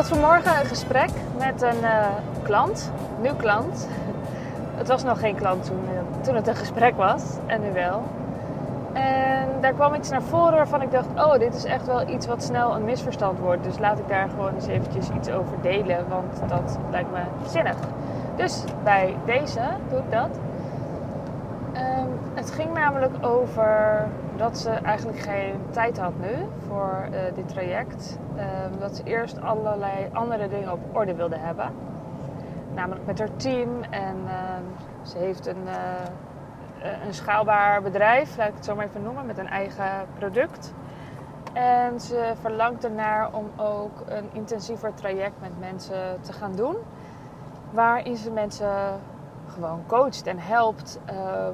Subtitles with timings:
[0.00, 2.06] had vanmorgen een gesprek met een uh,
[2.42, 3.88] klant, nieuw klant.
[4.74, 8.02] Het was nog geen klant toen, uh, toen het een gesprek was, en nu wel.
[8.92, 12.26] En daar kwam iets naar voren waarvan ik dacht: oh, dit is echt wel iets
[12.26, 13.64] wat snel een misverstand wordt.
[13.64, 17.76] Dus laat ik daar gewoon eens eventjes iets over delen, want dat lijkt me zinnig.
[18.36, 20.30] Dus bij deze doe ik dat.
[21.74, 24.06] Um, het ging namelijk over
[24.40, 26.34] dat ze eigenlijk geen tijd had nu
[26.66, 28.18] voor uh, dit traject.
[28.36, 31.70] Um, dat ze eerst allerlei andere dingen op orde wilde hebben.
[32.74, 33.82] Namelijk met haar team.
[33.90, 34.32] En uh,
[35.02, 35.66] ze heeft een,
[37.06, 40.74] een schaalbaar bedrijf, laat ik het zo maar even noemen, met een eigen product.
[41.52, 46.76] En ze verlangt ernaar om ook een intensiever traject met mensen te gaan doen.
[47.70, 49.00] Waarin ze mensen
[49.46, 51.00] gewoon coacht en helpt.
[51.12, 51.46] Uh,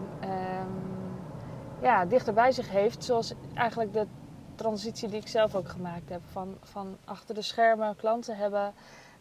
[1.86, 3.04] ja, dichter bij zich heeft.
[3.04, 4.06] Zoals eigenlijk de
[4.54, 6.20] transitie die ik zelf ook gemaakt heb.
[6.30, 8.72] Van, van achter de schermen klanten hebben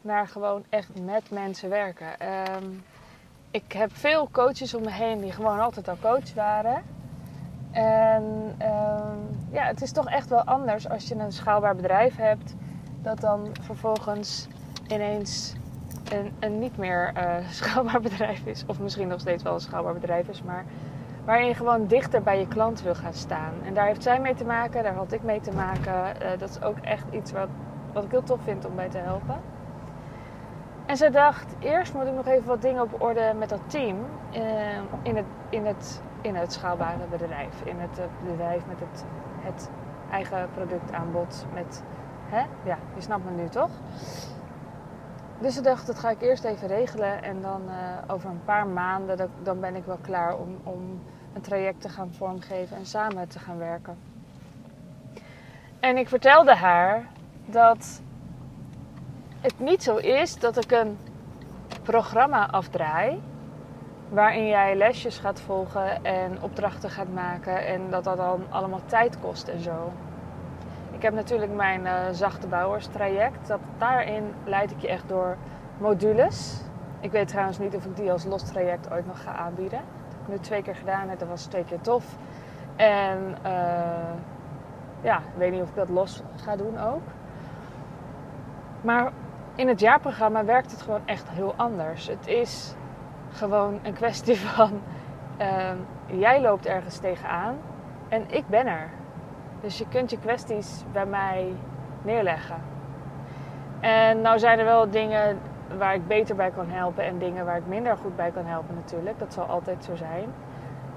[0.01, 2.07] naar gewoon echt met mensen werken.
[2.55, 2.83] Um,
[3.51, 6.83] ik heb veel coaches om me heen die gewoon altijd al coach waren.
[7.71, 8.23] En
[8.61, 12.53] um, ja, het is toch echt wel anders als je een schaalbaar bedrijf hebt.
[13.01, 14.47] Dat dan vervolgens
[14.87, 15.53] ineens
[16.11, 18.63] een, een niet meer uh, schaalbaar bedrijf is.
[18.67, 20.41] Of misschien nog steeds wel een schaalbaar bedrijf is.
[20.41, 20.65] Maar
[21.25, 23.53] waarin je gewoon dichter bij je klant wil gaan staan.
[23.63, 25.93] En daar heeft zij mee te maken, daar had ik mee te maken.
[25.93, 27.47] Uh, dat is ook echt iets wat,
[27.93, 29.41] wat ik heel tof vind om bij te helpen.
[30.85, 33.97] En ze dacht, eerst moet ik nog even wat dingen op orde met dat team
[34.33, 34.39] uh,
[35.01, 37.61] in, het, in, het, in het schaalbare bedrijf.
[37.63, 39.05] In het bedrijf met het,
[39.39, 39.69] het
[40.11, 41.45] eigen productaanbod.
[41.53, 41.83] Met,
[42.25, 42.43] hè?
[42.63, 43.69] Ja, je snapt me nu toch?
[45.39, 47.23] Dus ze dacht, dat ga ik eerst even regelen.
[47.23, 51.01] En dan uh, over een paar maanden, dan ben ik wel klaar om, om
[51.33, 53.97] een traject te gaan vormgeven en samen te gaan werken.
[55.79, 57.05] En ik vertelde haar
[57.45, 58.01] dat
[59.41, 60.97] het niet zo is dat ik een
[61.83, 63.21] programma afdraai
[64.09, 69.19] waarin jij lesjes gaat volgen en opdrachten gaat maken en dat dat dan allemaal tijd
[69.19, 69.91] kost en zo.
[71.05, 73.47] Ik heb natuurlijk mijn uh, zachte bouwers traject.
[73.47, 75.37] Dat, daarin leid ik je echt door
[75.77, 76.61] modules.
[76.99, 79.79] Ik weet trouwens niet of ik die als los traject ooit nog ga aanbieden.
[79.79, 82.15] Dat heb ik nu twee keer gedaan en dat was twee keer tof.
[82.75, 83.51] En uh,
[85.01, 87.03] ja, ik weet niet of ik dat los ga doen ook.
[88.81, 89.11] Maar
[89.55, 92.07] in het jaarprogramma werkt het gewoon echt heel anders.
[92.07, 92.75] Het is
[93.31, 94.81] gewoon een kwestie van
[95.41, 95.71] uh,
[96.05, 97.57] jij loopt ergens tegenaan
[98.09, 98.89] en ik ben er.
[99.65, 101.53] Dus je kunt je kwesties bij mij
[102.01, 102.55] neerleggen.
[103.79, 105.39] En nou zijn er wel dingen
[105.77, 108.75] waar ik beter bij kan helpen en dingen waar ik minder goed bij kan helpen
[108.75, 109.19] natuurlijk.
[109.19, 110.25] Dat zal altijd zo zijn.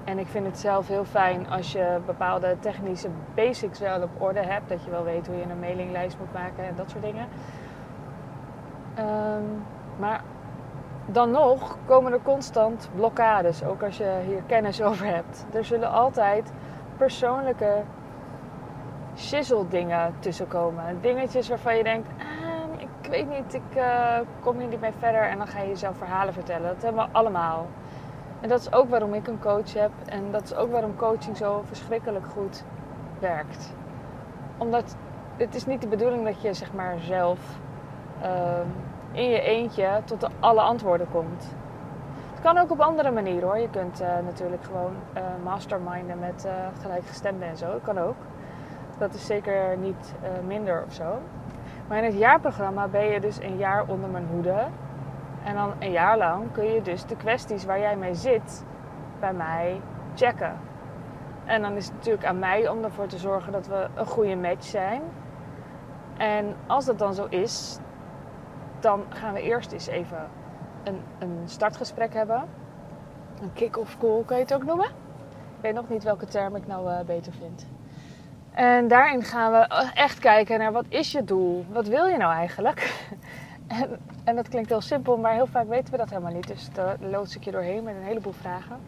[0.03, 4.39] En ik vind het zelf heel fijn als je bepaalde technische basics wel op orde
[4.39, 4.69] hebt.
[4.69, 7.27] Dat je wel weet hoe je een mailinglijst moet maken en dat soort dingen.
[8.99, 9.63] Um,
[9.99, 10.21] maar
[11.05, 15.45] dan nog komen er constant blokkades, ook als je hier kennis over hebt.
[15.53, 16.51] Er zullen altijd
[16.97, 17.83] persoonlijke
[19.19, 21.01] shizzle dingen tussenkomen.
[21.01, 25.21] Dingetjes waarvan je denkt, ah, ik weet niet, ik uh, kom hier niet mee verder.
[25.21, 26.67] En dan ga je jezelf verhalen vertellen.
[26.73, 27.67] Dat hebben we allemaal.
[28.41, 29.91] En dat is ook waarom ik een coach heb.
[30.05, 32.63] En dat is ook waarom coaching zo verschrikkelijk goed
[33.19, 33.73] werkt.
[34.57, 34.95] Omdat
[35.37, 37.39] het is niet de bedoeling dat je zeg maar zelf
[38.21, 38.59] uh,
[39.11, 41.55] in je eentje tot alle antwoorden komt.
[42.31, 43.57] Het kan ook op andere manieren hoor.
[43.57, 46.47] Je kunt uh, natuurlijk gewoon uh, masterminden met
[46.81, 47.71] gelijkgestemden en zo.
[47.71, 48.15] Dat kan ook.
[48.99, 51.19] Dat is zeker niet uh, minder of zo.
[51.87, 54.65] Maar in het jaarprogramma ben je dus een jaar onder mijn hoede.
[55.43, 58.65] En dan een jaar lang kun je dus de kwesties waar jij mee zit
[59.19, 59.81] bij mij
[60.15, 60.57] checken.
[61.45, 64.35] En dan is het natuurlijk aan mij om ervoor te zorgen dat we een goede
[64.35, 65.01] match zijn.
[66.17, 67.79] En als dat dan zo is,
[68.79, 70.27] dan gaan we eerst eens even
[70.83, 72.43] een, een startgesprek hebben.
[73.41, 74.85] Een kick-off call kan je het ook noemen.
[74.85, 77.67] Ik weet nog niet welke term ik nou uh, beter vind.
[78.59, 81.65] En daarin gaan we echt kijken naar wat is je doel?
[81.69, 82.79] Wat wil je nou eigenlijk?
[83.67, 86.47] En, en dat klinkt heel simpel, maar heel vaak weten we dat helemaal niet.
[86.47, 88.79] Dus daar loods ik je doorheen met een heleboel vragen.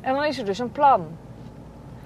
[0.00, 1.06] En dan is er dus een plan.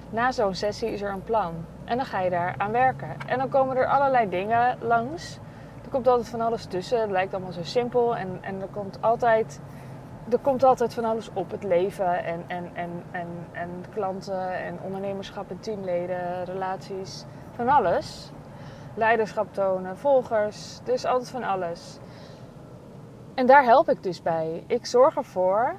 [0.09, 1.53] Na zo'n sessie is er een plan.
[1.85, 3.09] En dan ga je daar aan werken.
[3.27, 5.39] En dan komen er allerlei dingen langs.
[5.83, 7.01] Er komt altijd van alles tussen.
[7.01, 8.15] Het lijkt allemaal zo simpel.
[8.15, 9.59] En, en er komt altijd
[10.29, 11.51] er komt altijd van alles op.
[11.51, 17.25] Het leven en, en, en, en, en klanten en ondernemerschap en teamleden, relaties,
[17.55, 18.31] van alles.
[18.95, 21.99] Leiderschap tonen, volgers, dus altijd van alles.
[23.33, 24.63] En daar help ik dus bij.
[24.67, 25.75] Ik zorg ervoor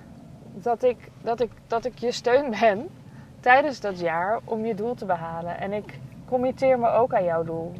[0.54, 2.88] dat ik, dat ik, dat ik je steun ben
[3.40, 5.58] tijdens dat jaar om je doel te behalen.
[5.58, 7.72] En ik committeer me ook aan jouw doel.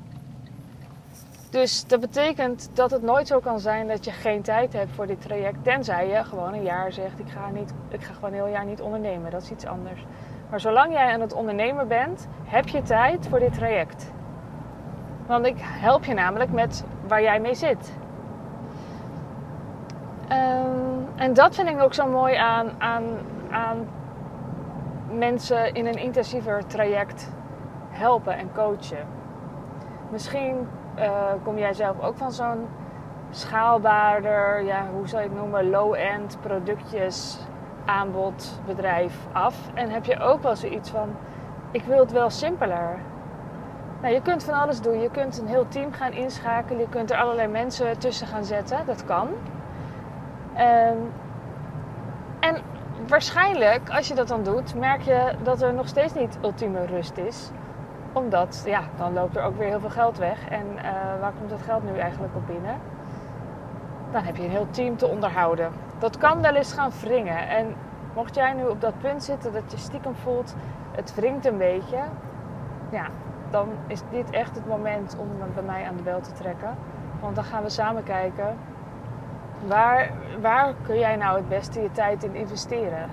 [1.55, 5.07] Dus dat betekent dat het nooit zo kan zijn dat je geen tijd hebt voor
[5.07, 5.65] dit traject.
[5.65, 8.65] Tenzij je gewoon een jaar zegt: ik ga, niet, ik ga gewoon een heel jaar
[8.65, 9.31] niet ondernemen.
[9.31, 10.07] Dat is iets anders.
[10.51, 14.13] Maar zolang jij aan het ondernemen bent, heb je tijd voor dit traject.
[15.27, 17.93] Want ik help je namelijk met waar jij mee zit.
[20.33, 23.05] Um, en dat vind ik ook zo mooi aan, aan,
[23.51, 23.89] aan
[25.11, 27.31] mensen in een intensiever traject
[27.91, 29.07] helpen en coachen.
[30.11, 30.67] Misschien
[30.99, 32.67] uh, kom jij zelf ook van zo'n
[33.31, 37.39] schaalbaarder, ja, hoe zou je het noemen, low-end productjes
[37.85, 39.71] aanbodbedrijf af.
[39.75, 41.09] En heb je ook wel zoiets van,
[41.71, 42.99] ik wil het wel simpeler.
[44.01, 45.01] Nou, je kunt van alles doen.
[45.01, 46.81] Je kunt een heel team gaan inschakelen.
[46.81, 48.87] Je kunt er allerlei mensen tussen gaan zetten.
[48.87, 49.29] Dat kan.
[50.59, 51.13] Um,
[52.41, 52.63] en
[53.09, 57.17] waarschijnlijk, als je dat dan doet, merk je dat er nog steeds niet ultieme rust
[57.17, 57.51] is.
[58.15, 60.49] Omdat, ja, dan loopt er ook weer heel veel geld weg.
[60.49, 60.83] En uh,
[61.21, 62.77] waar komt dat geld nu eigenlijk op binnen?
[64.11, 65.73] Dan heb je een heel team te onderhouden.
[65.99, 67.49] Dat kan wel eens gaan wringen.
[67.49, 67.75] En
[68.15, 70.55] mocht jij nu op dat punt zitten dat je stiekem voelt,
[70.91, 71.99] het wringt een beetje.
[72.91, 73.07] Ja,
[73.51, 76.77] dan is dit echt het moment om bij mij aan de bel te trekken.
[77.21, 78.57] Want dan gaan we samen kijken
[79.67, 80.11] Waar,
[80.41, 83.11] waar kun jij nou het beste je tijd in investeren?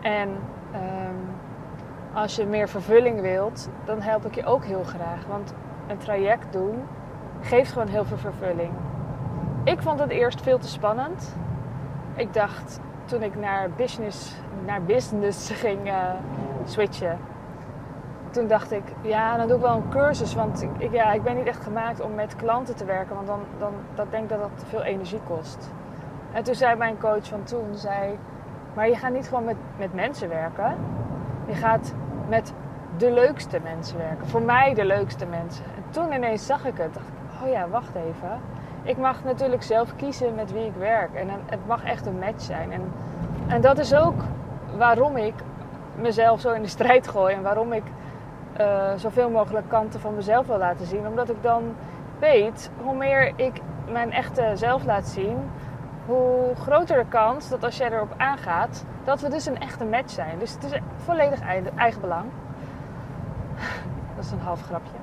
[0.00, 0.28] En
[0.74, 1.33] um,
[2.14, 5.26] als je meer vervulling wilt, dan help ik je ook heel graag.
[5.28, 5.54] Want
[5.86, 6.82] een traject doen
[7.40, 8.72] geeft gewoon heel veel vervulling.
[9.64, 11.36] Ik vond het eerst veel te spannend.
[12.14, 14.34] Ik dacht toen ik naar business,
[14.66, 16.10] naar business ging uh,
[16.64, 17.18] switchen
[18.34, 20.34] toen dacht ik, ja, dan doe ik wel een cursus.
[20.34, 23.14] Want ik, ja, ik ben niet echt gemaakt om met klanten te werken.
[23.14, 25.70] Want dan, dan dat denk ik dat dat te veel energie kost.
[26.32, 28.18] En toen zei mijn coach van toen, zei,
[28.74, 30.76] maar je gaat niet gewoon met, met mensen werken.
[31.46, 31.94] Je gaat
[32.28, 32.52] met
[32.96, 34.26] de leukste mensen werken.
[34.26, 35.64] Voor mij de leukste mensen.
[35.64, 36.94] En toen ineens zag ik het.
[36.94, 38.40] Dacht ik, oh ja, wacht even.
[38.82, 41.14] Ik mag natuurlijk zelf kiezen met wie ik werk.
[41.14, 42.72] En het mag echt een match zijn.
[42.72, 42.92] En,
[43.46, 44.22] en dat is ook
[44.76, 45.34] waarom ik
[46.00, 47.34] mezelf zo in de strijd gooi.
[47.34, 47.82] En waarom ik
[48.60, 51.06] uh, zoveel mogelijk kanten van mezelf wil laten zien.
[51.06, 51.62] Omdat ik dan
[52.18, 53.60] weet, hoe meer ik
[53.90, 55.36] mijn echte zelf laat zien,
[56.06, 60.10] hoe groter de kans dat als jij erop aangaat, dat we dus een echte match
[60.10, 60.38] zijn.
[60.38, 61.40] Dus het is volledig
[61.76, 62.24] eigen belang.
[64.16, 64.96] Dat is een half grapje.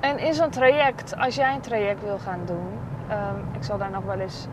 [0.00, 2.78] En in zo'n traject, als jij een traject wil gaan doen,
[3.10, 4.46] um, ik zal daar nog wel eens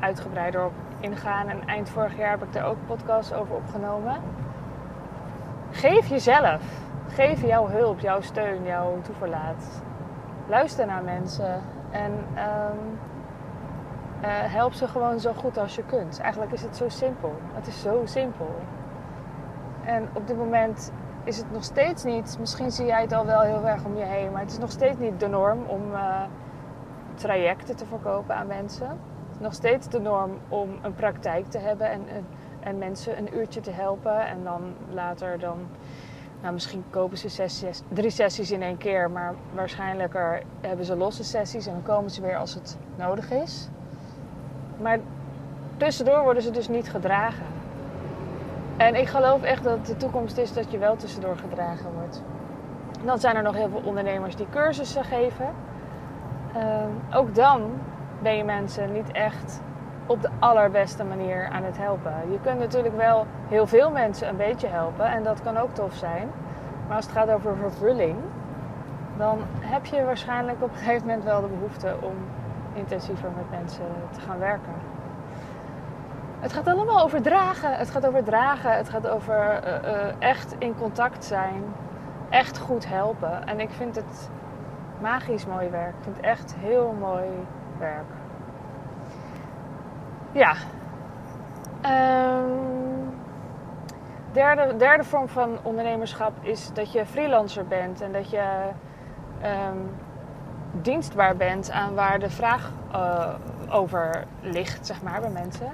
[0.00, 1.48] uitgebreider op ingaan.
[1.48, 4.16] En eind vorig jaar heb ik daar ook podcasts over opgenomen.
[5.70, 6.62] Geef jezelf.
[7.08, 9.82] Geef jouw hulp, jouw steun, jouw toeverlaat.
[10.48, 12.42] Luister naar mensen en uh,
[14.28, 16.20] help ze gewoon zo goed als je kunt.
[16.20, 17.34] Eigenlijk is het zo simpel.
[17.52, 18.54] Het is zo simpel.
[19.84, 20.92] En op dit moment
[21.24, 24.04] is het nog steeds niet, misschien zie jij het al wel heel erg om je
[24.04, 26.22] heen, maar het is nog steeds niet de norm om uh,
[27.14, 28.88] trajecten te verkopen aan mensen.
[28.88, 32.02] Het is nog steeds de norm om een praktijk te hebben en
[32.60, 34.26] en mensen een uurtje te helpen.
[34.26, 35.58] En dan later dan,
[36.40, 41.66] nou misschien kopen ze drie sessies in één keer, maar waarschijnlijk hebben ze losse sessies
[41.66, 43.68] en dan komen ze weer als het nodig is.
[44.80, 44.98] Maar
[45.76, 47.46] tussendoor worden ze dus niet gedragen.
[48.76, 52.22] En ik geloof echt dat de toekomst is dat je wel tussendoor gedragen wordt.
[53.04, 55.48] dan zijn er nog heel veel ondernemers die cursussen geven.
[56.54, 57.62] Ehm, ook dan
[58.22, 59.60] ben je mensen niet echt
[60.06, 62.14] op de allerbeste manier aan het helpen.
[62.30, 65.94] Je kunt natuurlijk wel heel veel mensen een beetje helpen en dat kan ook tof
[65.94, 66.28] zijn.
[66.86, 68.16] Maar als het gaat over vervulling,
[69.16, 72.14] dan heb je waarschijnlijk op een gegeven moment wel de behoefte om
[72.80, 74.72] intensiever met mensen te gaan werken.
[76.40, 77.76] Het gaat allemaal over dragen.
[77.76, 78.76] Het gaat over dragen.
[78.76, 81.62] Het gaat over eh, eh, echt in contact zijn.
[82.28, 83.46] Echt goed helpen.
[83.46, 84.30] En ik vind het
[85.00, 85.94] magisch mooi werk.
[85.96, 87.28] Ik vind het echt heel mooi
[87.78, 88.10] werk.
[90.32, 90.54] Ja.
[91.84, 93.14] Um,
[94.32, 98.68] derde, derde vorm van ondernemerschap is dat je freelancer bent en dat je
[99.42, 99.90] um,
[100.72, 103.34] dienstbaar bent aan waar de vraag uh,
[103.68, 105.70] over ligt, zeg maar, bij mensen.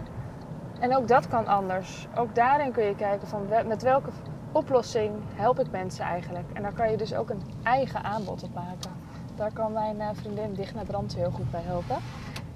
[0.81, 2.07] En ook dat kan anders.
[2.15, 4.11] Ook daarin kun je kijken van met welke
[4.53, 6.47] oplossing help ik mensen eigenlijk.
[6.53, 8.91] En daar kan je dus ook een eigen aanbod op maken.
[9.35, 11.97] Daar kan mijn uh, vriendin Digna Brand heel goed bij helpen.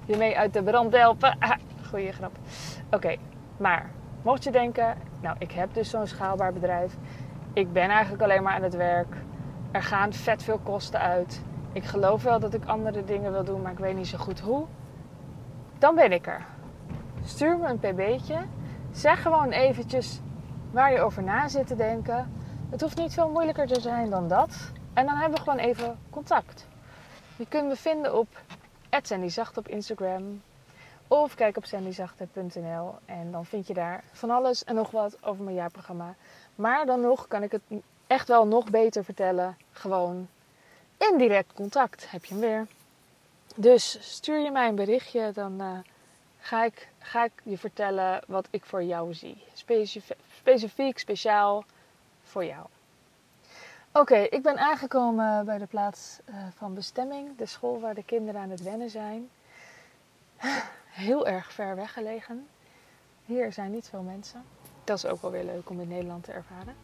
[0.05, 1.35] Je mee uit de brand helpen.
[1.39, 1.51] Ah,
[1.89, 2.31] goede grap.
[2.91, 3.15] Oké,
[3.57, 3.89] maar
[4.21, 6.95] mocht je denken, nou ik heb dus zo'n schaalbaar bedrijf.
[7.53, 9.15] Ik ben eigenlijk alleen maar aan het werk.
[9.71, 11.41] Er gaan vet veel kosten uit.
[11.73, 14.39] Ik geloof wel dat ik andere dingen wil doen, maar ik weet niet zo goed
[14.39, 14.65] hoe.
[15.79, 16.45] Dan ben ik er.
[17.23, 18.45] Stuur me een pb'tje.
[18.91, 20.21] Zeg gewoon eventjes
[20.71, 22.31] waar je over na zit te denken.
[22.69, 24.71] Het hoeft niet veel moeilijker te zijn dan dat.
[24.93, 26.67] En dan hebben we gewoon even contact.
[27.35, 28.27] Je kunt me vinden op
[29.01, 30.41] @sandyzacht op Instagram.
[31.07, 35.43] Of kijk op sandyzachte.nl en dan vind je daar van alles en nog wat over
[35.43, 36.15] mijn jaarprogramma.
[36.55, 37.61] Maar dan nog kan ik het
[38.07, 39.57] echt wel nog beter vertellen.
[39.71, 40.27] Gewoon
[41.09, 42.67] in direct contact heb je hem weer.
[43.55, 45.77] Dus stuur je mij een berichtje, dan uh,
[46.39, 49.43] ga, ik, ga ik je vertellen wat ik voor jou zie.
[50.43, 51.63] Specifiek, speciaal
[52.23, 52.65] voor jou.
[53.91, 58.41] Oké, ik ben aangekomen bij de plaats uh, van bestemming, de school waar de kinderen
[58.41, 59.29] aan het wennen zijn.
[61.05, 62.47] Heel erg ver weggelegen.
[63.25, 64.43] Hier zijn niet veel mensen.
[64.83, 66.75] Dat is ook wel weer leuk om in Nederland te ervaren.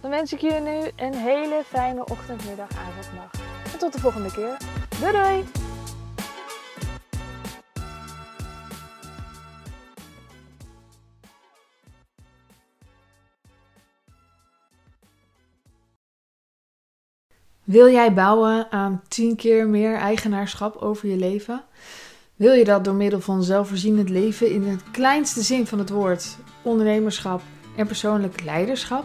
[0.00, 3.51] Dan wens ik jullie nu een hele fijne ochtend, middag, avond, nacht.
[3.82, 4.56] Tot de volgende keer.
[5.00, 5.44] Doei doei!
[17.64, 21.64] Wil jij bouwen aan 10 keer meer eigenaarschap over je leven?
[22.36, 26.36] Wil je dat door middel van zelfvoorzienend leven in het kleinste zin van het woord,
[26.62, 27.40] ondernemerschap
[27.76, 29.04] en persoonlijk leiderschap?